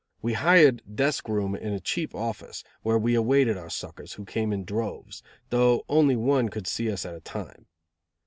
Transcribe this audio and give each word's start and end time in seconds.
We 0.19 0.33
hired 0.33 0.81
desk 0.95 1.29
room 1.29 1.53
in 1.55 1.73
a 1.73 1.79
cheap 1.79 2.15
office, 2.15 2.63
where 2.81 2.97
we 2.97 3.13
awaited 3.13 3.55
our 3.55 3.69
suckers, 3.69 4.13
who 4.13 4.25
came 4.25 4.51
in 4.51 4.65
droves, 4.65 5.21
though 5.51 5.85
only 5.87 6.15
one 6.15 6.49
could 6.49 6.65
see 6.65 6.91
us 6.91 7.05
at 7.05 7.13
a 7.13 7.19
time. 7.21 7.67